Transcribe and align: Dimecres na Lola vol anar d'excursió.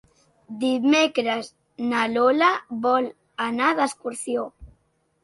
Dimecres 0.61 1.49
na 1.91 2.05
Lola 2.13 2.47
vol 2.87 3.11
anar 3.49 3.69
d'excursió. 3.81 4.47